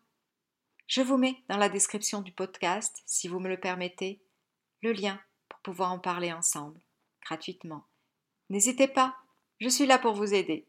je 0.88 1.02
vous 1.02 1.18
mets 1.18 1.38
dans 1.48 1.58
la 1.58 1.70
description 1.70 2.22
du 2.22 2.34
podcast, 2.34 3.02
si 3.06 3.28
vous 3.28 3.40
me 3.40 3.48
le 3.48 3.60
permettez, 3.60 4.22
le 4.82 4.92
lien 4.92 5.20
pour 5.48 5.60
pouvoir 5.62 5.94
en 5.94 6.00
parler 6.00 6.34
ensemble, 6.34 6.82
gratuitement. 7.24 7.86
N'hésitez 8.50 8.90
pas, 8.90 9.16
je 9.62 9.70
suis 9.70 9.86
là 9.86 10.00
pour 10.00 10.14
vous 10.14 10.34
aider. 10.34 10.66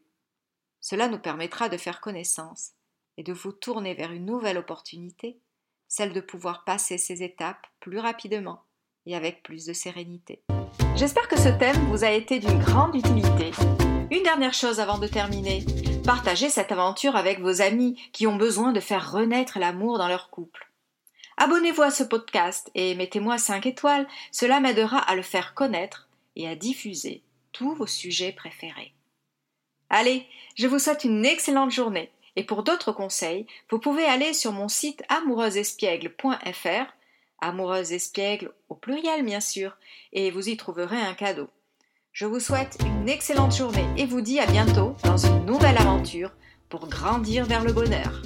Cela 0.79 1.07
nous 1.07 1.17
permettra 1.17 1.67
de 1.67 1.77
faire 1.77 1.99
connaissance 1.99 2.73
et 3.17 3.23
de 3.23 3.33
vous 3.33 3.51
tourner 3.51 3.95
vers 3.95 4.11
une 4.11 4.25
nouvelle 4.25 4.59
opportunité, 4.59 5.39
celle 5.87 6.13
de 6.13 6.21
pouvoir 6.21 6.63
passer 6.63 6.99
ces 6.99 7.23
étapes 7.23 7.65
plus 7.79 7.97
rapidement 7.97 8.61
et 9.07 9.15
avec 9.15 9.41
plus 9.41 9.65
de 9.65 9.73
sérénité. 9.73 10.43
J'espère 10.95 11.27
que 11.27 11.39
ce 11.39 11.49
thème 11.49 11.87
vous 11.87 12.03
a 12.03 12.11
été 12.11 12.37
d'une 12.37 12.59
grande 12.59 12.95
utilité. 12.95 13.49
Une 14.11 14.21
dernière 14.21 14.53
chose 14.53 14.79
avant 14.79 14.99
de 14.99 15.07
terminer. 15.07 15.65
Partagez 16.05 16.49
cette 16.49 16.71
aventure 16.71 17.15
avec 17.15 17.39
vos 17.39 17.61
amis 17.61 17.99
qui 18.11 18.27
ont 18.27 18.35
besoin 18.35 18.73
de 18.73 18.79
faire 18.79 19.11
renaître 19.11 19.57
l'amour 19.57 19.97
dans 19.97 20.07
leur 20.07 20.29
couple. 20.29 20.71
Abonnez-vous 21.37 21.81
à 21.81 21.89
ce 21.89 22.03
podcast 22.03 22.69
et 22.75 22.93
mettez-moi 22.93 23.39
5 23.39 23.65
étoiles, 23.65 24.07
cela 24.31 24.59
m'aidera 24.59 24.99
à 24.99 25.15
le 25.15 25.23
faire 25.23 25.55
connaître 25.55 26.09
et 26.35 26.47
à 26.47 26.55
diffuser 26.55 27.22
tous 27.53 27.73
vos 27.73 27.87
sujets 27.87 28.33
préférés. 28.33 28.93
Allez, 29.89 30.25
je 30.55 30.67
vous 30.67 30.79
souhaite 30.79 31.05
une 31.05 31.25
excellente 31.25 31.71
journée 31.71 32.11
et 32.35 32.43
pour 32.43 32.63
d'autres 32.63 32.91
conseils, 32.91 33.45
vous 33.69 33.79
pouvez 33.79 34.05
aller 34.05 34.33
sur 34.33 34.51
mon 34.51 34.67
site 34.67 35.03
amoureusespiègle.fr, 35.09 36.93
amoureuse 37.41 37.91
espiègle 37.91 38.51
au 38.69 38.75
pluriel 38.75 39.23
bien 39.23 39.39
sûr, 39.39 39.77
et 40.13 40.31
vous 40.31 40.49
y 40.49 40.57
trouverez 40.57 40.99
un 40.99 41.13
cadeau. 41.13 41.47
Je 42.11 42.25
vous 42.25 42.39
souhaite 42.39 42.77
une 42.85 43.09
excellente 43.09 43.55
journée 43.55 43.85
et 43.97 44.05
vous 44.05 44.21
dis 44.21 44.39
à 44.39 44.45
bientôt 44.45 44.95
dans 45.03 45.17
une 45.17 45.45
nouvelle 45.45 45.77
aventure 45.77 46.31
pour 46.69 46.87
grandir 46.87 47.45
vers 47.45 47.63
le 47.63 47.73
bonheur. 47.73 48.21